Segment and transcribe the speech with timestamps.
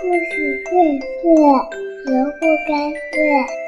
[0.00, 0.70] 故事荟
[1.00, 1.26] 萃，
[2.06, 3.18] 萝卜开会，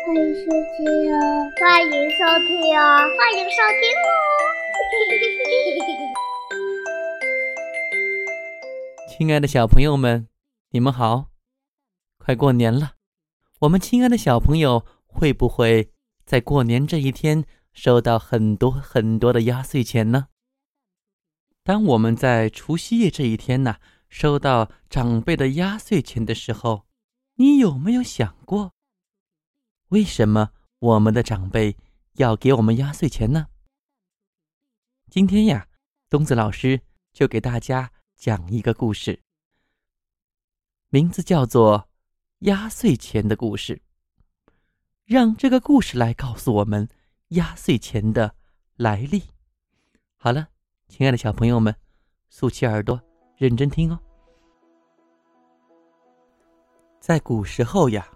[0.07, 1.19] 欢迎收听哦！
[1.59, 2.81] 欢迎收听哦！
[3.19, 4.09] 欢迎收听哦！
[9.09, 10.29] 亲爱的小朋友们，
[10.71, 11.31] 你们好！
[12.17, 12.93] 快过年了，
[13.63, 15.91] 我们亲爱的小朋友会不会
[16.25, 20.29] 在过年这一天收到很多很多的压岁钱呢？
[21.65, 23.79] 当我们在除夕夜这一天呢？
[24.11, 26.87] 收到长辈的压岁钱的时候，
[27.37, 28.75] 你有没有想过，
[29.89, 30.51] 为什么
[30.81, 31.77] 我们的长辈
[32.15, 33.47] 要给我们压岁钱呢？
[35.09, 35.69] 今天呀，
[36.11, 39.23] 东子老师就给大家讲一个故事，
[40.89, 41.79] 名字叫做
[42.41, 43.77] 《压岁钱的故事》。
[45.05, 46.89] 让这个故事来告诉我们
[47.29, 48.35] 压岁钱的
[48.75, 49.23] 来历。
[50.17, 50.49] 好了，
[50.89, 51.75] 亲爱的小朋友们，
[52.29, 53.10] 竖起耳朵。
[53.41, 53.99] 认真听哦，
[57.01, 58.07] 在古时候呀，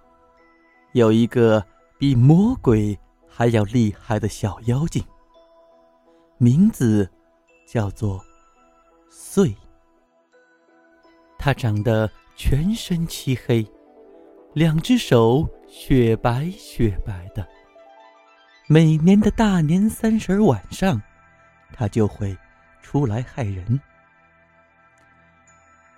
[0.93, 1.65] 有一个
[1.97, 5.03] 比魔鬼还要厉害的小妖精，
[6.37, 7.11] 名字
[7.67, 8.23] 叫做
[9.11, 9.55] 祟。
[11.39, 13.67] 他长得全身漆黑，
[14.53, 17.49] 两只手雪白雪白的。
[18.69, 21.01] 每年的大年三十晚上，
[21.73, 22.37] 他就会
[22.83, 23.81] 出来害人。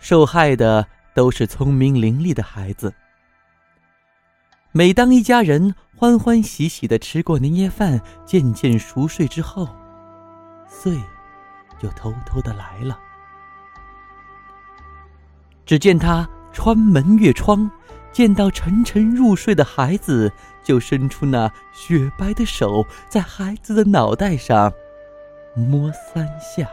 [0.08, 2.94] 受害的都是聪明伶俐的孩子。
[4.70, 9.68] 每当一家人欢欢喜喜的吃过年夜饭，渐渐熟睡之后，
[10.68, 10.96] 岁
[11.76, 12.96] 就偷偷的来了。
[15.64, 17.68] 只见他穿门越窗，
[18.12, 24.72] 见到沉沉入睡的孩子，就伸出那雪白的手，在孩子的脑袋上
[25.56, 26.70] 摸三下，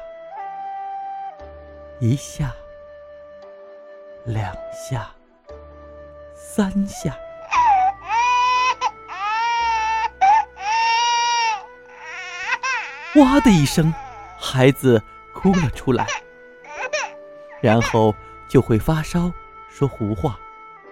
[2.00, 2.54] 一下。
[4.26, 5.12] 两下，
[6.34, 7.14] 三下，
[13.20, 13.94] 哇的一声，
[14.40, 15.04] 孩子
[15.34, 16.08] 哭了出来，
[17.62, 18.16] 然后
[18.48, 19.30] 就会发烧，
[19.70, 20.40] 说胡话，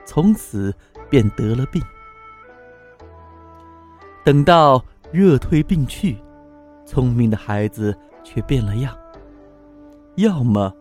[0.06, 0.76] 从此
[1.10, 1.82] 便得了病。
[4.26, 6.22] 等到热退病去，
[6.86, 8.94] 聪明的孩子却变了样，
[10.18, 10.76] 要么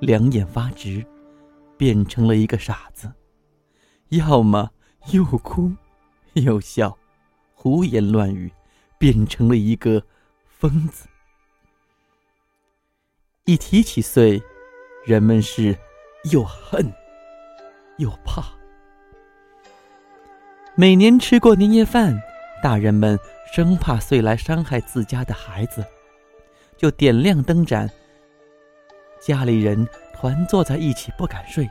[0.00, 1.06] 两眼发直。
[1.84, 3.12] 变成了一个傻子，
[4.08, 4.70] 要么
[5.12, 5.70] 又哭
[6.32, 6.96] 又笑，
[7.52, 8.50] 胡言乱语，
[8.96, 10.02] 变成了一个
[10.48, 11.06] 疯子。
[13.44, 14.42] 一提起岁，
[15.04, 15.76] 人们是
[16.32, 16.90] 又恨
[17.98, 18.42] 又怕。
[20.76, 22.18] 每年吃过年夜饭，
[22.62, 23.18] 大人们
[23.52, 25.84] 生怕岁来伤害自家的孩子，
[26.78, 27.90] 就点亮灯盏，
[29.20, 29.86] 家里人。
[30.16, 31.68] 团坐在一起不敢睡，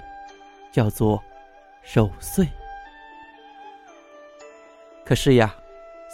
[0.72, 1.20] 叫做
[1.82, 2.48] 守岁。
[5.04, 5.56] 可是呀，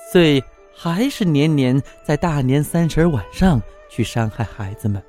[0.10, 0.42] 岁
[0.74, 5.04] 还是年年在大年三十晚上去伤害孩子们。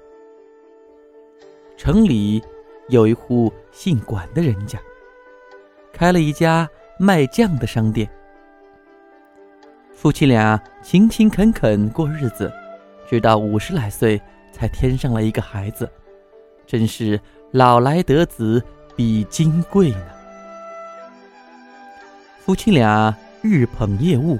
[1.76, 2.42] 城里
[2.88, 4.76] 有一户姓管的人家，
[5.92, 8.10] 开了一家卖酱的商店。
[9.94, 12.52] 夫妻俩勤勤恳恳过日子，
[13.08, 14.20] 直到五十来岁
[14.50, 15.88] 才添上了一个孩子。
[16.70, 17.20] 真是
[17.50, 18.62] 老来得子
[18.94, 20.06] 比金贵呢。
[22.38, 24.38] 夫妻俩日捧夜务，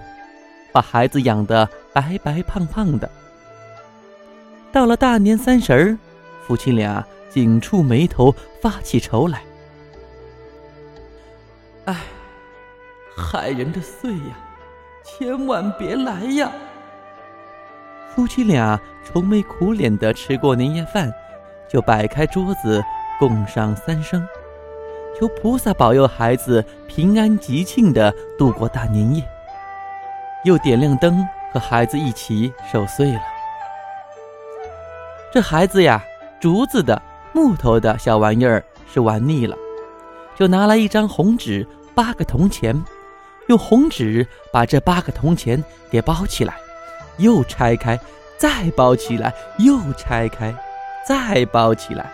[0.71, 3.11] 把孩子养得白白胖胖的。
[4.71, 5.99] 到了大年三十儿，
[6.47, 9.43] 夫妻俩紧蹙眉头，发起愁来。
[11.87, 11.97] 哎，
[13.17, 14.39] 害人的岁呀，
[15.03, 16.53] 千万别来呀！
[18.15, 21.13] 夫妻俩愁眉苦脸的吃过年夜饭。
[21.71, 22.83] 就摆开桌子，
[23.19, 24.27] 供上三生，
[25.19, 29.23] 求菩萨保佑孩子平安吉庆的度过大年夜。
[30.45, 33.21] 又点亮灯，和孩子一起守岁了。
[35.33, 36.03] 这孩子呀，
[36.41, 37.01] 竹子的、
[37.33, 39.57] 木头的小玩意儿是玩腻了，
[40.35, 41.65] 就拿来一张红纸，
[41.95, 42.75] 八个铜钱，
[43.47, 46.55] 用红纸把这八个铜钱给包起来，
[47.19, 48.01] 又拆开，
[48.37, 50.53] 再包起来，又拆开。
[51.07, 52.11] 再包起来，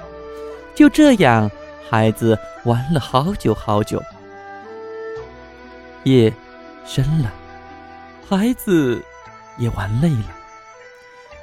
[0.74, 1.50] 就这样，
[1.90, 4.02] 孩子玩了好久好久。
[6.04, 6.32] 夜
[6.84, 7.32] 深了，
[8.28, 9.02] 孩子
[9.58, 10.30] 也玩累了，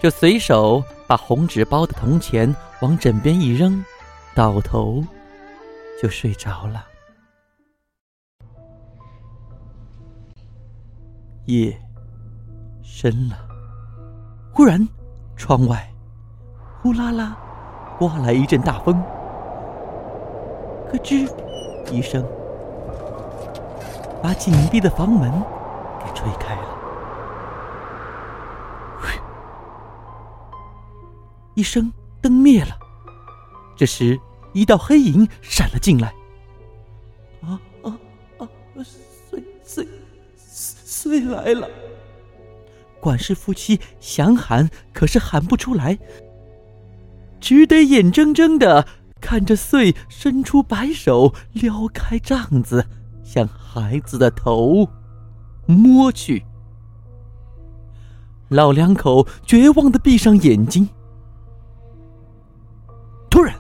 [0.02, 3.84] 就随手把红纸包的铜钱往枕边一扔，
[4.34, 5.04] 倒头
[6.02, 6.88] 就睡着了。
[11.46, 11.78] 夜
[12.82, 13.38] 深了，
[14.54, 14.88] 忽然
[15.36, 15.93] 窗外。
[16.84, 17.38] 呼啦啦，
[17.98, 19.02] 刮来一阵大风，
[20.92, 21.32] 咯吱，
[21.90, 22.22] 一声，
[24.22, 25.32] 把紧闭的房门
[26.04, 26.62] 给吹开了。
[31.54, 31.90] 一声，
[32.22, 32.78] 灯灭了。
[33.78, 34.20] 这时，
[34.52, 36.10] 一道黑影闪了进来。
[37.44, 37.98] 啊啊
[38.40, 38.50] 啊！
[38.84, 39.88] 碎碎
[40.44, 41.70] 碎来了！
[43.00, 45.98] 管事夫妻想喊，可是喊不出来，
[47.44, 48.88] 只得眼睁睁的
[49.20, 52.88] 看着穗伸出白手，撩开帐子，
[53.22, 54.88] 向孩子的头
[55.66, 56.46] 摸去。
[58.48, 60.88] 老两口绝望的闭上眼睛。
[63.30, 63.54] 突然，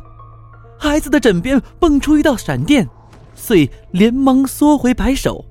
[0.79, 2.89] 孩子的枕边蹦出一道闪电，
[3.35, 5.43] 穗连忙缩回白手，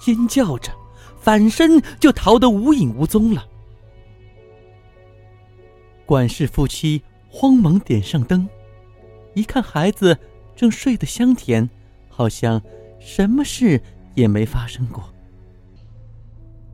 [0.00, 0.72] 尖叫着，
[1.22, 3.46] 反身就逃得无影无踪了。
[6.04, 8.48] 管事夫妻慌忙点上灯，
[9.34, 10.18] 一看孩子
[10.56, 11.70] 正睡得香甜，
[12.08, 12.60] 好像
[12.98, 13.80] 什么事
[14.14, 15.02] 也没发生过。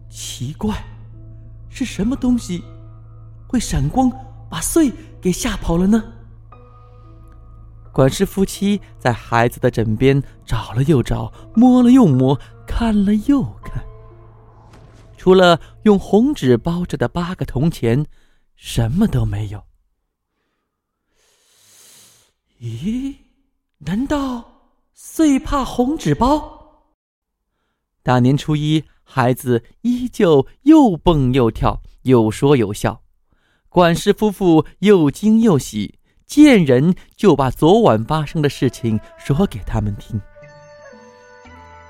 [0.08, 0.74] 奇怪。
[1.70, 2.64] 是什么东西
[3.46, 4.10] 会闪光，
[4.50, 4.90] 把穗
[5.20, 6.02] 给吓跑了呢？
[7.92, 12.36] 管事夫妻在孩子的枕边找了又找，摸了又摸，
[12.66, 13.84] 看了又看，
[15.28, 18.06] 除了用红纸包着的八个铜钱，
[18.56, 19.62] 什么都没有。
[22.62, 23.14] 咦？
[23.76, 26.86] 难道最怕红纸包？
[28.02, 28.82] 大年初一。
[29.04, 33.02] 孩子依旧又蹦又跳，又说又笑，
[33.69, 40.19] 管事夫妇又惊又喜，见人就把昨晚发生的事情说给他们听。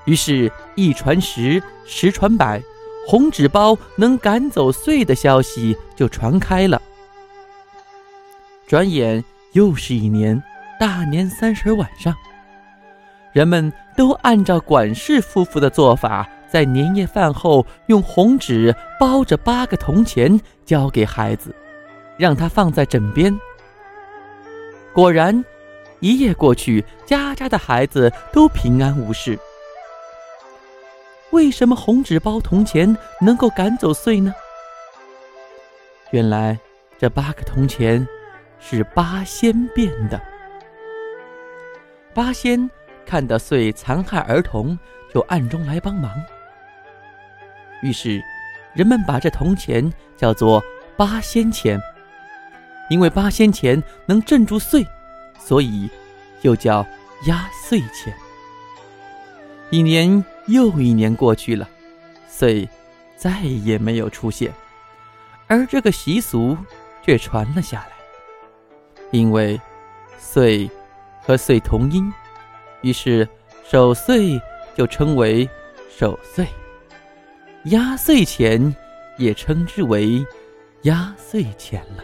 [0.05, 2.61] 于是，一传十，十传百，
[3.09, 6.79] 红纸包能赶走祟的消息就传开了。
[8.67, 9.23] 转眼
[9.53, 10.39] 又是一年，
[10.79, 12.15] 大年三十晚上，
[13.33, 16.29] 人们都按照管事夫妇的做法。
[16.47, 21.51] 在年夜饭后，用红纸包着八个铜钱交给孩子，
[22.15, 23.35] 让他放在枕边。
[24.93, 25.43] 果然，
[25.99, 29.39] 一夜过去，家家的孩子都平安无事。
[31.31, 34.33] 为什么红纸包铜钱能够赶走祟呢？
[36.11, 36.57] 原来，
[36.97, 38.07] 这八个铜钱
[38.59, 40.19] 是八仙变的。
[42.15, 42.69] 八仙
[43.05, 44.77] 看到祟残害儿童，
[45.13, 46.11] 就暗中来帮忙。
[47.83, 48.19] 于是，
[48.73, 50.63] 人们把这铜钱叫做
[50.97, 51.79] 八仙钱，
[52.89, 54.85] 因为八仙钱能镇住祟，
[55.37, 55.87] 所以
[56.41, 56.83] 又叫
[57.27, 58.11] 压岁钱。
[59.69, 61.67] 一年又一年过去了，
[62.27, 62.67] 岁
[63.15, 64.51] 再也没有出现，
[65.47, 66.57] 而这个习俗
[67.03, 67.91] 却传了下来。
[69.11, 69.59] 因为
[70.17, 70.69] 岁
[71.21, 72.11] 和岁同音，
[72.81, 73.27] 于是
[73.63, 74.39] 守岁
[74.75, 75.49] 就称为
[75.89, 76.47] 守岁。
[77.65, 78.73] 压岁钱
[79.17, 80.25] 也称之为
[80.83, 82.03] 压岁钱了。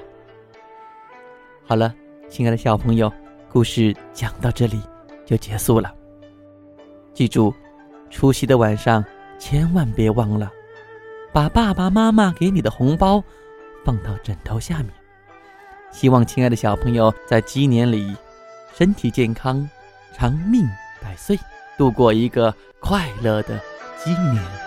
[1.66, 1.94] 好了，
[2.30, 3.12] 亲爱的小朋友，
[3.50, 4.82] 故事讲到这里
[5.26, 5.94] 就结束了。
[7.14, 7.54] 记住，
[8.16, 9.04] 除夕的晚上
[9.38, 10.50] 千万别忘了
[11.34, 13.22] 把爸爸妈妈给你的红包
[13.84, 14.90] 放到枕头下面。
[15.92, 18.16] 希望亲爱的小朋友在鸡年里
[18.74, 19.70] 身体健康、
[20.14, 20.66] 长命
[21.04, 21.38] 百岁，
[21.78, 23.60] 度过一个快乐的
[24.02, 24.65] 鸡年。